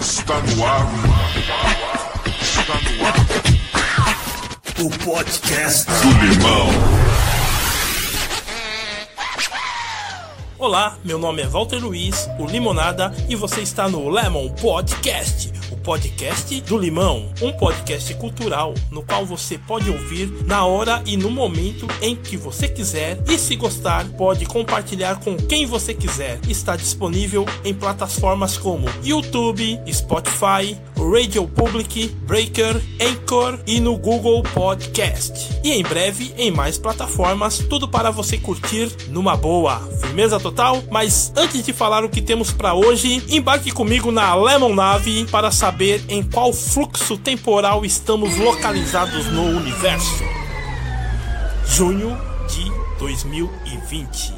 Está 0.00 0.34
no 0.40 0.66
ar. 0.66 0.86
Está 2.40 2.74
no 2.74 3.06
ar. 3.06 3.14
O 4.80 4.90
podcast 5.04 5.86
Do 5.86 6.24
Limão. 6.24 7.17
Olá, 10.60 10.98
meu 11.04 11.20
nome 11.20 11.40
é 11.40 11.46
Walter 11.46 11.78
Luiz, 11.78 12.28
o 12.36 12.44
Limonada, 12.44 13.14
e 13.28 13.36
você 13.36 13.60
está 13.60 13.88
no 13.88 14.08
Lemon 14.08 14.48
Podcast, 14.48 15.52
o 15.70 15.76
podcast 15.76 16.60
do 16.62 16.76
Limão, 16.76 17.32
um 17.40 17.52
podcast 17.52 18.12
cultural 18.14 18.74
no 18.90 19.04
qual 19.04 19.24
você 19.24 19.56
pode 19.56 19.88
ouvir 19.88 20.26
na 20.46 20.66
hora 20.66 21.00
e 21.06 21.16
no 21.16 21.30
momento 21.30 21.86
em 22.02 22.16
que 22.16 22.36
você 22.36 22.66
quiser, 22.66 23.22
e 23.28 23.38
se 23.38 23.54
gostar, 23.54 24.04
pode 24.16 24.46
compartilhar 24.46 25.20
com 25.20 25.36
quem 25.36 25.64
você 25.64 25.94
quiser. 25.94 26.40
Está 26.48 26.74
disponível 26.74 27.46
em 27.64 27.72
plataformas 27.72 28.58
como 28.58 28.88
YouTube, 29.04 29.80
Spotify, 29.92 30.76
Radio 30.98 31.46
Public, 31.46 32.08
Breaker, 32.26 32.82
Anchor 33.00 33.58
e 33.66 33.78
no 33.78 33.96
Google 33.96 34.42
Podcast. 34.42 35.60
E 35.62 35.70
em 35.70 35.82
breve 35.82 36.34
em 36.36 36.50
mais 36.50 36.76
plataformas, 36.76 37.58
tudo 37.58 37.88
para 37.88 38.10
você 38.10 38.36
curtir 38.36 38.90
numa 39.08 39.36
boa. 39.36 39.78
Firmeza 40.00 40.40
total? 40.40 40.82
Mas 40.90 41.32
antes 41.36 41.64
de 41.64 41.72
falar 41.72 42.04
o 42.04 42.08
que 42.08 42.20
temos 42.20 42.50
para 42.50 42.74
hoje, 42.74 43.22
embarque 43.28 43.70
comigo 43.70 44.10
na 44.10 44.34
Lemon 44.34 44.74
Nave 44.74 45.24
para 45.30 45.50
saber 45.52 46.04
em 46.08 46.22
qual 46.22 46.52
fluxo 46.52 47.16
temporal 47.16 47.84
estamos 47.84 48.36
localizados 48.36 49.26
no 49.26 49.44
universo. 49.44 50.24
Junho 51.64 52.18
de 52.48 52.72
2020. 52.98 54.37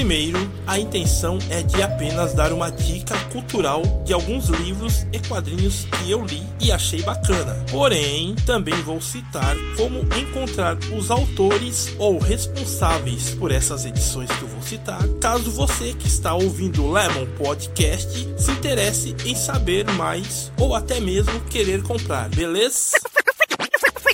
Primeiro, 0.00 0.50
a 0.66 0.78
intenção 0.78 1.38
é 1.50 1.62
de 1.62 1.82
apenas 1.82 2.32
dar 2.32 2.54
uma 2.54 2.70
dica 2.70 3.14
cultural 3.30 3.82
de 4.02 4.14
alguns 4.14 4.48
livros 4.48 5.06
e 5.12 5.18
quadrinhos 5.18 5.84
que 5.84 6.10
eu 6.10 6.24
li 6.24 6.42
e 6.58 6.72
achei 6.72 7.02
bacana. 7.02 7.62
Porém, 7.70 8.34
também 8.46 8.74
vou 8.80 8.98
citar 9.02 9.54
como 9.76 9.98
encontrar 10.16 10.78
os 10.96 11.10
autores 11.10 11.94
ou 11.98 12.18
responsáveis 12.18 13.34
por 13.34 13.52
essas 13.52 13.84
edições 13.84 14.30
que 14.30 14.40
eu 14.40 14.48
vou 14.48 14.62
citar, 14.62 15.06
caso 15.20 15.50
você 15.50 15.92
que 15.92 16.08
está 16.08 16.32
ouvindo 16.32 16.82
o 16.82 16.90
Lemon 16.90 17.26
Podcast 17.36 18.26
se 18.38 18.52
interesse 18.52 19.14
em 19.26 19.34
saber 19.34 19.84
mais 19.92 20.50
ou 20.58 20.74
até 20.74 20.98
mesmo 20.98 21.38
querer 21.50 21.82
comprar, 21.82 22.30
beleza? 22.30 22.98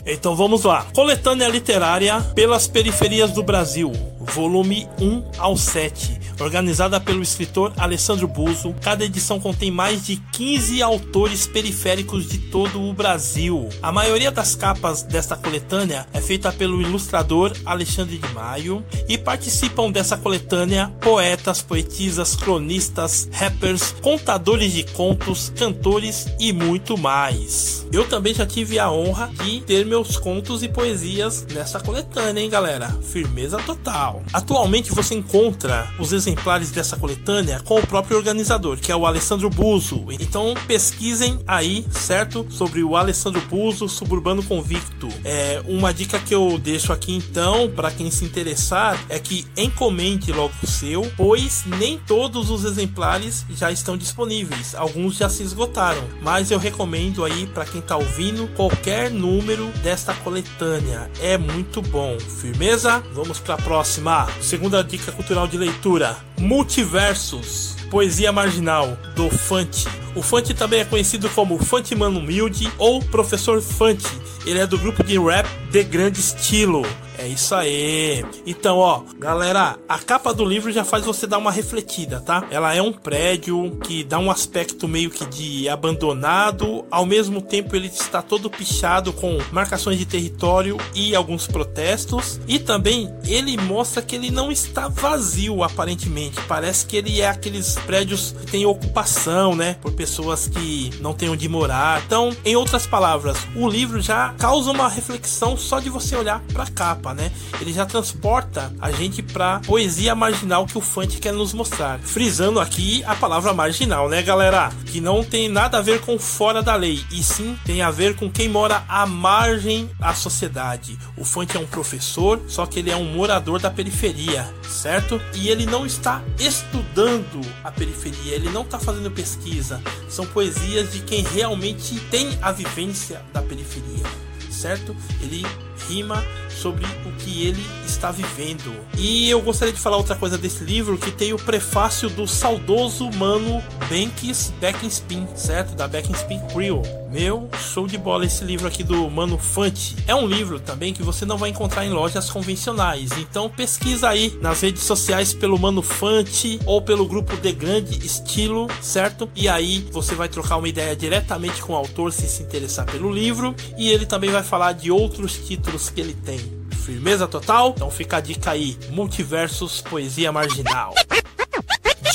Então 0.06 0.36
vamos 0.36 0.62
lá. 0.62 0.86
Coletânea 0.94 1.48
literária 1.48 2.20
pelas 2.34 2.68
periferias 2.68 3.32
do 3.32 3.42
Brasil, 3.42 3.90
volume 4.20 4.88
1 5.00 5.24
ao 5.36 5.56
7, 5.56 6.20
organizada 6.40 7.00
pelo 7.00 7.22
escritor 7.22 7.72
Alessandro 7.76 8.28
Buzo. 8.28 8.74
Cada 8.80 9.04
edição 9.04 9.40
contém 9.40 9.70
mais 9.70 10.04
de 10.04 10.16
15 10.32 10.82
autores 10.82 11.46
periféricos 11.46 12.28
de 12.28 12.38
todo 12.38 12.82
o 12.82 12.92
Brasil. 12.92 13.68
A 13.82 13.90
maioria 13.92 14.30
das 14.30 14.54
capas 14.54 15.02
desta 15.02 15.36
coletânea 15.36 16.06
é 16.12 16.20
feita 16.20 16.52
pelo 16.52 16.80
ilustrador 16.80 17.52
Alexandre 17.64 18.18
de 18.18 18.28
Maio 18.32 18.84
e 19.08 19.16
participam 19.16 19.90
dessa 19.90 20.16
coletânea 20.16 20.92
poetas, 21.00 21.62
poetisas, 21.62 22.34
cronistas, 22.34 23.28
rappers, 23.32 23.94
contadores 24.02 24.72
de 24.72 24.84
contos, 24.84 25.52
cantores 25.56 26.26
e 26.38 26.52
muito 26.52 26.96
mais. 26.98 27.86
Eu 27.92 28.06
também 28.06 28.34
já 28.34 28.44
tive 28.44 28.78
a 28.78 28.90
honra 28.90 29.30
de 29.44 29.60
ter 29.60 29.86
meus 29.86 30.16
contos 30.16 30.62
e 30.62 30.68
poesias 30.68 31.46
nessa 31.52 31.80
coletânea, 31.80 32.42
hein, 32.42 32.50
galera? 32.50 32.88
Firmeza 33.02 33.58
total. 33.58 34.22
Atualmente 34.32 34.90
você 34.90 35.14
encontra 35.14 35.88
os 35.98 36.12
exemplares 36.26 36.72
dessa 36.72 36.96
coletânea 36.96 37.60
com 37.64 37.78
o 37.78 37.86
próprio 37.86 38.16
organizador, 38.16 38.76
que 38.78 38.90
é 38.90 38.96
o 38.96 39.06
Alessandro 39.06 39.48
Buzo. 39.48 40.06
Então 40.10 40.54
pesquisem 40.66 41.38
aí, 41.46 41.86
certo? 41.90 42.46
Sobre 42.50 42.82
o 42.82 42.96
Alessandro 42.96 43.40
Buzo, 43.42 43.88
Suburbano 43.88 44.42
Convicto. 44.42 45.08
É 45.24 45.62
uma 45.66 45.94
dica 45.94 46.18
que 46.18 46.34
eu 46.34 46.58
deixo 46.58 46.92
aqui 46.92 47.14
então, 47.14 47.70
para 47.70 47.90
quem 47.90 48.10
se 48.10 48.24
interessar, 48.24 48.98
é 49.08 49.18
que 49.18 49.46
encomende 49.56 50.32
logo 50.32 50.52
o 50.62 50.66
seu, 50.66 51.10
pois 51.16 51.64
nem 51.78 51.98
todos 51.98 52.50
os 52.50 52.64
exemplares 52.64 53.46
já 53.50 53.70
estão 53.70 53.96
disponíveis. 53.96 54.74
Alguns 54.74 55.16
já 55.16 55.28
se 55.28 55.42
esgotaram, 55.42 56.02
mas 56.22 56.50
eu 56.50 56.58
recomendo 56.58 57.24
aí 57.24 57.46
para 57.46 57.64
quem 57.64 57.80
tá 57.80 57.96
ouvindo 57.96 58.48
qualquer 58.56 59.10
número 59.10 59.68
desta 59.82 60.12
coletânea. 60.14 61.08
É 61.20 61.38
muito 61.38 61.80
bom. 61.80 62.18
Firmeza? 62.18 63.02
Vamos 63.12 63.38
para 63.38 63.54
a 63.54 63.58
próxima. 63.58 64.26
Segunda 64.40 64.82
dica 64.82 65.12
cultural 65.12 65.46
de 65.46 65.56
leitura: 65.56 66.15
Multiversos. 66.38 67.76
Poesia 67.90 68.32
marginal 68.32 68.98
do 69.14 69.30
Fante. 69.30 69.86
O 70.14 70.22
Fante 70.22 70.52
também 70.52 70.80
é 70.80 70.84
conhecido 70.84 71.28
como 71.30 71.58
Fante 71.58 71.94
Mano 71.94 72.18
Humilde 72.18 72.70
ou 72.78 73.00
Professor 73.00 73.60
Fante. 73.62 74.06
Ele 74.44 74.58
é 74.58 74.66
do 74.66 74.78
grupo 74.78 75.04
de 75.04 75.18
rap 75.18 75.46
De 75.70 75.82
Grande 75.84 76.20
Estilo. 76.20 76.82
É 77.18 77.26
isso 77.26 77.54
aí. 77.54 78.24
Então, 78.46 78.78
ó, 78.78 79.02
galera, 79.18 79.78
a 79.88 79.98
capa 79.98 80.34
do 80.34 80.44
livro 80.44 80.70
já 80.70 80.84
faz 80.84 81.04
você 81.04 81.26
dar 81.26 81.38
uma 81.38 81.50
refletida, 81.50 82.20
tá? 82.20 82.46
Ela 82.50 82.74
é 82.74 82.82
um 82.82 82.92
prédio 82.92 83.78
que 83.82 84.04
dá 84.04 84.18
um 84.18 84.30
aspecto 84.30 84.86
meio 84.86 85.10
que 85.10 85.24
de 85.26 85.68
abandonado, 85.68 86.84
ao 86.90 87.06
mesmo 87.06 87.40
tempo 87.40 87.74
ele 87.74 87.86
está 87.88 88.20
todo 88.20 88.50
pichado 88.50 89.12
com 89.12 89.38
marcações 89.50 89.98
de 89.98 90.04
território 90.04 90.76
e 90.94 91.14
alguns 91.14 91.46
protestos, 91.46 92.40
e 92.46 92.58
também 92.58 93.12
ele 93.24 93.56
mostra 93.56 94.02
que 94.02 94.16
ele 94.16 94.30
não 94.30 94.52
está 94.52 94.88
vazio 94.88 95.62
aparentemente. 95.62 96.40
Parece 96.46 96.84
que 96.86 96.96
ele 96.96 97.20
é 97.20 97.28
aqueles 97.28 97.76
prédios 97.86 98.34
que 98.40 98.52
tem 98.52 98.66
ocupação, 98.66 99.56
né, 99.56 99.76
por 99.80 99.92
pessoas 99.92 100.48
que 100.48 100.90
não 101.00 101.14
têm 101.14 101.30
onde 101.30 101.48
morar. 101.48 102.02
Então, 102.06 102.36
em 102.44 102.56
outras 102.56 102.86
palavras, 102.86 103.38
o 103.54 103.68
livro 103.68 104.00
já 104.00 104.34
causa 104.38 104.70
uma 104.70 104.88
reflexão 104.88 105.56
só 105.56 105.80
de 105.80 105.88
você 105.88 106.14
olhar 106.14 106.42
para 106.52 106.64
a 106.64 106.70
capa 106.70 107.05
né? 107.14 107.30
Ele 107.60 107.72
já 107.72 107.86
transporta 107.86 108.72
a 108.80 108.90
gente 108.90 109.22
pra 109.22 109.60
poesia 109.60 110.14
marginal 110.14 110.66
que 110.66 110.78
o 110.78 110.80
Fante 110.80 111.18
quer 111.18 111.32
nos 111.32 111.52
mostrar. 111.52 111.98
Frisando 112.00 112.60
aqui 112.60 113.02
a 113.04 113.14
palavra 113.14 113.52
marginal, 113.52 114.08
né, 114.08 114.22
galera? 114.22 114.70
Que 114.86 115.00
não 115.00 115.22
tem 115.22 115.48
nada 115.48 115.78
a 115.78 115.82
ver 115.82 116.00
com 116.00 116.18
fora 116.18 116.62
da 116.62 116.74
lei, 116.74 117.04
e 117.10 117.22
sim 117.22 117.56
tem 117.64 117.82
a 117.82 117.90
ver 117.90 118.16
com 118.16 118.30
quem 118.30 118.48
mora 118.48 118.84
à 118.88 119.06
margem 119.06 119.90
da 119.98 120.14
sociedade. 120.14 120.98
O 121.16 121.24
Fante 121.24 121.56
é 121.56 121.60
um 121.60 121.66
professor, 121.66 122.40
só 122.48 122.66
que 122.66 122.78
ele 122.78 122.90
é 122.90 122.96
um 122.96 123.12
morador 123.12 123.60
da 123.60 123.70
periferia, 123.70 124.48
certo? 124.68 125.20
E 125.34 125.48
ele 125.48 125.66
não 125.66 125.86
está 125.86 126.22
estudando 126.38 127.40
a 127.62 127.70
periferia, 127.70 128.34
ele 128.34 128.50
não 128.50 128.62
está 128.62 128.78
fazendo 128.78 129.10
pesquisa. 129.10 129.82
São 130.08 130.26
poesias 130.26 130.92
de 130.92 131.00
quem 131.00 131.22
realmente 131.22 131.98
tem 132.10 132.38
a 132.42 132.52
vivência 132.52 133.22
da 133.32 133.42
periferia, 133.42 134.04
certo? 134.50 134.96
Ele 135.20 135.44
rima 135.88 136.24
sobre 136.50 136.84
o 137.04 137.12
que 137.18 137.46
ele 137.46 137.64
está 137.86 138.10
vivendo. 138.10 138.74
E 138.96 139.28
eu 139.28 139.40
gostaria 139.40 139.72
de 139.72 139.80
falar 139.80 139.96
outra 139.96 140.16
coisa 140.16 140.38
desse 140.38 140.64
livro 140.64 140.96
que 140.96 141.10
tem 141.10 141.32
o 141.32 141.38
prefácio 141.38 142.08
do 142.08 142.26
saudoso 142.26 143.10
mano 143.12 143.62
Banks 143.88 144.52
Beckenspin, 144.60 145.26
certo? 145.34 145.74
Da 145.74 145.86
Beckenspin 145.86 146.40
Crew. 146.52 146.82
Meu, 147.16 147.48
show 147.72 147.86
de 147.86 147.96
bola 147.96 148.26
esse 148.26 148.44
livro 148.44 148.68
aqui 148.68 148.84
do 148.84 149.08
Mano 149.08 149.38
Fante. 149.38 149.96
É 150.06 150.14
um 150.14 150.26
livro 150.26 150.60
também 150.60 150.92
que 150.92 151.02
você 151.02 151.24
não 151.24 151.38
vai 151.38 151.48
encontrar 151.48 151.86
em 151.86 151.88
lojas 151.88 152.28
convencionais. 152.28 153.08
Então 153.12 153.48
pesquisa 153.48 154.10
aí 154.10 154.38
nas 154.42 154.60
redes 154.60 154.82
sociais 154.82 155.32
pelo 155.32 155.58
Mano 155.58 155.80
Fante 155.80 156.60
ou 156.66 156.82
pelo 156.82 157.06
grupo 157.06 157.34
The 157.38 157.52
Grande 157.52 158.04
Estilo, 158.04 158.68
certo? 158.82 159.30
E 159.34 159.48
aí 159.48 159.88
você 159.90 160.14
vai 160.14 160.28
trocar 160.28 160.58
uma 160.58 160.68
ideia 160.68 160.94
diretamente 160.94 161.62
com 161.62 161.72
o 161.72 161.76
autor 161.76 162.12
se 162.12 162.28
se 162.28 162.42
interessar 162.42 162.84
pelo 162.84 163.10
livro 163.10 163.56
e 163.78 163.90
ele 163.90 164.04
também 164.04 164.28
vai 164.28 164.42
falar 164.42 164.72
de 164.72 164.90
outros 164.90 165.38
títulos 165.38 165.88
que 165.88 166.02
ele 166.02 166.12
tem. 166.12 166.38
Firmeza 166.84 167.26
total? 167.26 167.72
Então 167.74 167.90
fica 167.90 168.18
a 168.18 168.20
dica 168.20 168.50
aí: 168.50 168.76
Multiversos 168.90 169.80
Poesia 169.80 170.30
Marginal. 170.30 170.92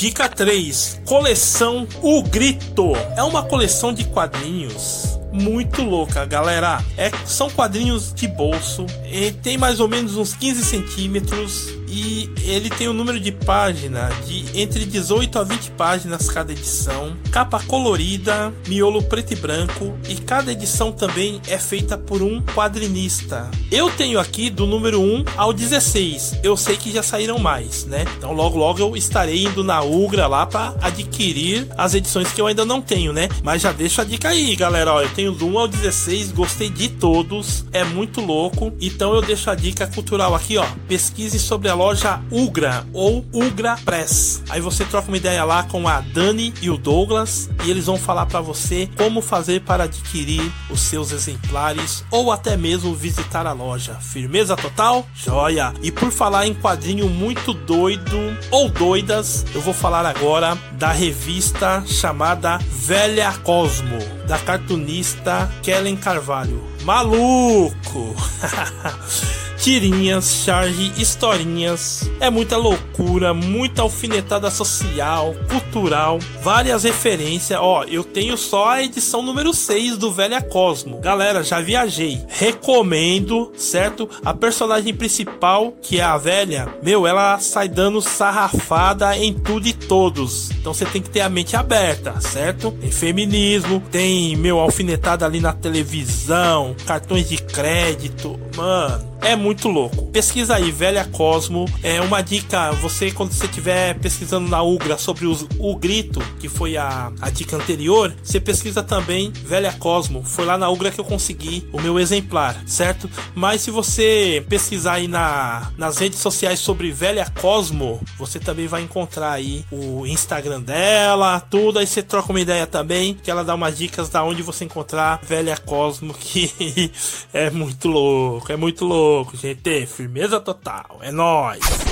Dica 0.02 0.28
3: 0.28 1.00
Coleção 1.06 1.86
O 2.02 2.24
Grito. 2.24 2.92
É 3.16 3.22
uma 3.22 3.44
coleção 3.44 3.94
de 3.94 4.02
quadrinhos 4.02 5.16
muito 5.32 5.82
louca, 5.82 6.24
galera. 6.26 6.84
É, 6.96 7.08
são 7.24 7.48
quadrinhos 7.48 8.12
de 8.12 8.26
bolso. 8.26 8.84
E 9.08 9.30
tem 9.30 9.56
mais 9.56 9.78
ou 9.78 9.86
menos 9.86 10.16
uns 10.16 10.34
15 10.34 10.64
centímetros. 10.64 11.68
E 11.92 12.30
ele 12.42 12.70
tem 12.70 12.88
um 12.88 12.94
número 12.94 13.20
de 13.20 13.30
página 13.30 14.08
de 14.26 14.46
entre 14.58 14.86
18 14.86 15.38
a 15.38 15.42
20 15.42 15.70
páginas 15.72 16.26
cada 16.30 16.50
edição. 16.50 17.14
Capa 17.30 17.62
colorida, 17.66 18.50
miolo 18.66 19.02
preto 19.02 19.34
e 19.34 19.36
branco. 19.36 19.92
E 20.08 20.14
cada 20.14 20.50
edição 20.52 20.90
também 20.90 21.38
é 21.46 21.58
feita 21.58 21.98
por 21.98 22.22
um 22.22 22.40
quadrinista. 22.40 23.50
Eu 23.70 23.90
tenho 23.90 24.18
aqui 24.18 24.48
do 24.48 24.66
número 24.66 25.02
1 25.02 25.24
ao 25.36 25.52
16. 25.52 26.40
Eu 26.42 26.56
sei 26.56 26.78
que 26.78 26.90
já 26.90 27.02
saíram 27.02 27.38
mais, 27.38 27.84
né? 27.84 28.06
Então 28.16 28.32
logo 28.32 28.56
logo 28.56 28.80
eu 28.80 28.96
estarei 28.96 29.44
indo 29.44 29.62
na 29.62 29.82
Ugra 29.82 30.26
lá 30.26 30.46
para 30.46 30.74
adquirir 30.80 31.68
as 31.76 31.92
edições 31.92 32.32
que 32.32 32.40
eu 32.40 32.46
ainda 32.46 32.64
não 32.64 32.80
tenho, 32.80 33.12
né? 33.12 33.28
Mas 33.42 33.60
já 33.60 33.70
deixo 33.70 34.00
a 34.00 34.04
dica 34.04 34.30
aí, 34.30 34.56
galera. 34.56 34.94
Ó, 34.94 35.02
eu 35.02 35.10
tenho 35.10 35.32
do 35.32 35.46
1 35.46 35.58
ao 35.58 35.68
16, 35.68 36.32
gostei 36.32 36.70
de 36.70 36.88
todos. 36.88 37.66
É 37.70 37.84
muito 37.84 38.22
louco. 38.22 38.72
Então 38.80 39.14
eu 39.14 39.20
deixo 39.20 39.50
a 39.50 39.54
dica 39.54 39.86
cultural 39.86 40.34
aqui, 40.34 40.56
ó. 40.56 40.64
Pesquise 40.88 41.38
sobre 41.38 41.68
a 41.68 41.81
loja 41.82 42.20
Ugra 42.30 42.86
ou 42.92 43.26
Ugra 43.32 43.76
Press. 43.84 44.40
Aí 44.48 44.60
você 44.60 44.84
troca 44.84 45.08
uma 45.08 45.16
ideia 45.16 45.44
lá 45.44 45.64
com 45.64 45.88
a 45.88 46.00
Dani 46.00 46.54
e 46.62 46.70
o 46.70 46.76
Douglas 46.76 47.50
e 47.64 47.70
eles 47.72 47.86
vão 47.86 47.98
falar 47.98 48.26
para 48.26 48.40
você 48.40 48.88
como 48.96 49.20
fazer 49.20 49.62
para 49.62 49.82
adquirir 49.82 50.40
os 50.70 50.80
seus 50.80 51.10
exemplares 51.10 52.04
ou 52.08 52.30
até 52.30 52.56
mesmo 52.56 52.94
visitar 52.94 53.48
a 53.48 53.52
loja. 53.52 53.94
Firmeza 53.94 54.54
total? 54.54 55.04
Joia! 55.12 55.74
E 55.82 55.90
por 55.90 56.12
falar 56.12 56.46
em 56.46 56.54
quadrinho 56.54 57.08
muito 57.08 57.52
doido 57.52 58.16
ou 58.52 58.68
doidas, 58.68 59.44
eu 59.52 59.60
vou 59.60 59.74
falar 59.74 60.06
agora 60.06 60.56
da 60.74 60.92
revista 60.92 61.82
chamada 61.84 62.58
Velha 62.58 63.32
Cosmo, 63.42 63.98
da 64.28 64.38
cartunista 64.38 65.50
Kellen 65.64 65.96
Carvalho. 65.96 66.62
Maluco! 66.84 68.14
tirinhas, 69.62 70.42
charge, 70.44 70.92
historinhas. 70.98 72.10
É 72.18 72.28
muita 72.28 72.56
loucura, 72.56 73.32
muita 73.32 73.82
alfinetada 73.82 74.50
social, 74.50 75.36
cultural, 75.48 76.18
várias 76.42 76.82
referências. 76.82 77.60
Ó, 77.62 77.84
eu 77.84 78.02
tenho 78.02 78.36
só 78.36 78.70
a 78.70 78.82
edição 78.82 79.22
número 79.22 79.54
6 79.54 79.96
do 79.96 80.10
Velha 80.10 80.42
Cosmo. 80.42 80.98
Galera, 80.98 81.44
já 81.44 81.60
viajei. 81.60 82.20
Recomendo, 82.26 83.52
certo? 83.56 84.10
A 84.24 84.34
personagem 84.34 84.92
principal, 84.92 85.72
que 85.80 86.00
é 86.00 86.02
a 86.02 86.16
velha, 86.16 86.66
meu, 86.82 87.06
ela 87.06 87.38
sai 87.38 87.68
dando 87.68 88.00
sarrafada 88.00 89.16
em 89.16 89.32
tudo 89.32 89.68
e 89.68 89.72
todos. 89.72 90.50
Então 90.50 90.74
você 90.74 90.84
tem 90.86 91.00
que 91.00 91.10
ter 91.10 91.20
a 91.20 91.28
mente 91.28 91.54
aberta, 91.54 92.20
certo? 92.20 92.72
Tem 92.72 92.90
feminismo, 92.90 93.80
tem, 93.92 94.34
meu, 94.34 94.58
alfinetada 94.58 95.24
ali 95.24 95.38
na 95.38 95.52
televisão, 95.52 96.74
cartões 96.84 97.28
de 97.28 97.36
crédito. 97.36 98.40
Mano, 98.56 99.11
é 99.22 99.36
muito 99.36 99.68
louco. 99.68 100.06
Pesquisa 100.06 100.56
aí, 100.56 100.70
Velha 100.70 101.04
Cosmo. 101.04 101.66
É 101.82 102.00
uma 102.00 102.20
dica, 102.20 102.72
você 102.72 103.10
quando 103.10 103.32
você 103.32 103.46
estiver 103.46 103.98
pesquisando 103.98 104.48
na 104.48 104.62
Ugra 104.62 104.98
sobre 104.98 105.26
os, 105.26 105.46
o 105.58 105.76
grito, 105.76 106.20
que 106.40 106.48
foi 106.48 106.76
a, 106.76 107.12
a 107.20 107.30
dica 107.30 107.56
anterior, 107.56 108.14
você 108.22 108.40
pesquisa 108.40 108.82
também 108.82 109.30
Velha 109.30 109.72
Cosmo. 109.72 110.22
Foi 110.24 110.44
lá 110.44 110.58
na 110.58 110.68
Ugra 110.68 110.90
que 110.90 111.00
eu 111.00 111.04
consegui 111.04 111.66
o 111.72 111.80
meu 111.80 111.98
exemplar, 111.98 112.60
certo? 112.66 113.08
Mas 113.34 113.62
se 113.62 113.70
você 113.70 114.44
pesquisar 114.48 114.94
aí 114.94 115.08
na, 115.08 115.70
nas 115.78 115.98
redes 115.98 116.18
sociais 116.18 116.58
sobre 116.58 116.90
Velha 116.90 117.30
Cosmo, 117.40 118.00
você 118.18 118.38
também 118.40 118.66
vai 118.66 118.82
encontrar 118.82 119.32
aí 119.32 119.64
o 119.70 120.06
Instagram 120.06 120.60
dela, 120.60 121.40
tudo. 121.40 121.78
Aí 121.78 121.86
você 121.86 122.02
troca 122.02 122.30
uma 122.30 122.40
ideia 122.40 122.66
também, 122.66 123.14
que 123.14 123.30
ela 123.30 123.44
dá 123.44 123.54
umas 123.54 123.78
dicas 123.78 124.08
da 124.08 124.24
onde 124.24 124.42
você 124.42 124.64
encontrar 124.64 125.20
Velha 125.22 125.56
Cosmo, 125.56 126.12
que 126.18 126.90
é 127.32 127.50
muito 127.50 127.88
louco, 127.88 128.50
é 128.50 128.56
muito 128.56 128.84
louco 128.84 129.11
louco, 129.12 129.36
gente. 129.36 129.86
Firmeza 129.86 130.40
total. 130.40 130.98
É 131.02 131.12
nóis. 131.12 131.91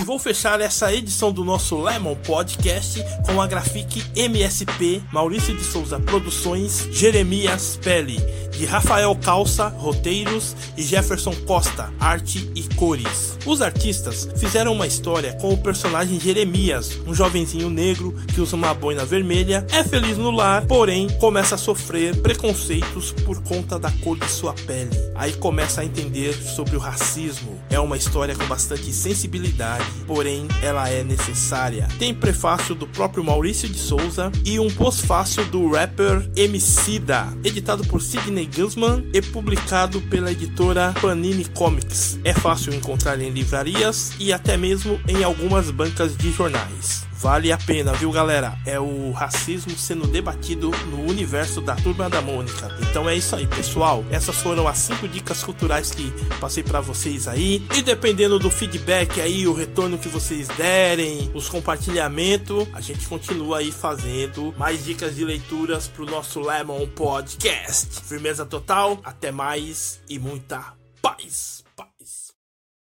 E 0.00 0.04
vou 0.04 0.18
fechar 0.18 0.60
essa 0.60 0.92
edição 0.92 1.32
do 1.32 1.44
nosso 1.44 1.80
Lemon 1.80 2.16
Podcast 2.16 3.02
com 3.26 3.40
a 3.40 3.46
Grafique 3.46 4.02
MSP, 4.16 5.02
Maurício 5.12 5.56
de 5.56 5.62
Souza 5.62 6.00
Produções, 6.00 6.88
Jeremias 6.90 7.78
Pele 7.82 8.20
de 8.52 8.66
Rafael 8.66 9.16
Calça, 9.16 9.68
roteiros, 9.68 10.54
e 10.76 10.82
Jefferson 10.82 11.34
Costa, 11.46 11.92
arte 11.98 12.50
e 12.54 12.62
cores. 12.74 13.36
Os 13.46 13.60
artistas 13.60 14.28
fizeram 14.36 14.72
uma 14.72 14.86
história 14.86 15.32
com 15.40 15.52
o 15.52 15.58
personagem 15.58 16.20
Jeremias, 16.20 16.98
um 17.06 17.14
jovenzinho 17.14 17.68
negro 17.68 18.14
que 18.32 18.40
usa 18.40 18.54
uma 18.54 18.72
boina 18.74 19.04
vermelha, 19.04 19.66
é 19.72 19.82
feliz 19.82 20.16
no 20.16 20.30
lar, 20.30 20.64
porém 20.66 21.08
começa 21.18 21.54
a 21.54 21.58
sofrer 21.58 22.16
preconceitos 22.20 23.10
por 23.10 23.42
conta 23.42 23.78
da 23.78 23.90
cor 23.90 24.18
de 24.18 24.30
sua 24.30 24.52
pele. 24.52 24.90
Aí 25.14 25.32
começa 25.32 25.80
a 25.80 25.84
entender 25.84 26.32
sobre 26.34 26.76
o 26.76 26.78
racismo. 26.78 27.60
É 27.70 27.80
uma 27.80 27.96
história 27.96 28.36
com 28.36 28.46
bastante 28.46 28.92
sensibilidade, 28.92 29.81
porém 30.06 30.46
ela 30.62 30.88
é 30.88 31.02
necessária. 31.02 31.88
Tem 31.98 32.14
prefácio 32.14 32.74
do 32.74 32.86
próprio 32.86 33.24
Maurício 33.24 33.68
de 33.68 33.78
Souza 33.78 34.30
e 34.44 34.58
um 34.58 34.70
pós-fácil 34.70 35.44
do 35.46 35.70
rapper 35.70 36.28
Emicida, 36.36 37.28
editado 37.44 37.84
por 37.84 38.02
Sidney 38.02 38.46
Guzman 38.46 39.08
e 39.12 39.20
publicado 39.20 40.00
pela 40.02 40.32
editora 40.32 40.94
Panini 41.00 41.44
Comics. 41.44 42.18
É 42.24 42.32
fácil 42.32 42.74
encontrar 42.74 43.20
em 43.20 43.30
livrarias 43.30 44.12
e 44.18 44.32
até 44.32 44.56
mesmo 44.56 45.00
em 45.08 45.22
algumas 45.24 45.70
bancas 45.70 46.16
de 46.16 46.30
jornais. 46.32 47.11
Vale 47.12 47.52
a 47.52 47.58
pena, 47.58 47.92
viu, 47.92 48.10
galera? 48.10 48.58
É 48.66 48.80
o 48.80 49.12
racismo 49.12 49.76
sendo 49.76 50.06
debatido 50.06 50.70
no 50.90 51.02
universo 51.02 51.60
da 51.60 51.76
Turma 51.76 52.10
da 52.10 52.20
Mônica. 52.20 52.76
Então 52.80 53.08
é 53.08 53.14
isso 53.14 53.36
aí, 53.36 53.46
pessoal. 53.46 54.04
Essas 54.10 54.36
foram 54.36 54.66
as 54.66 54.78
cinco 54.78 55.06
dicas 55.06 55.42
culturais 55.42 55.90
que 55.90 56.10
passei 56.40 56.62
para 56.62 56.80
vocês 56.80 57.28
aí. 57.28 57.64
E 57.76 57.82
dependendo 57.82 58.38
do 58.38 58.50
feedback 58.50 59.20
aí, 59.20 59.46
o 59.46 59.54
retorno 59.54 59.98
que 59.98 60.08
vocês 60.08 60.48
derem, 60.48 61.30
os 61.34 61.48
compartilhamentos, 61.48 62.66
a 62.72 62.80
gente 62.80 63.06
continua 63.06 63.58
aí 63.58 63.70
fazendo 63.70 64.54
mais 64.58 64.84
dicas 64.84 65.14
de 65.14 65.24
leituras 65.24 65.86
pro 65.86 66.06
nosso 66.06 66.40
Lemon 66.40 66.86
Podcast. 66.88 68.00
Firmeza 68.04 68.44
total, 68.44 68.98
até 69.04 69.30
mais 69.30 70.00
e 70.08 70.18
muita 70.18 70.74
paz. 71.00 71.62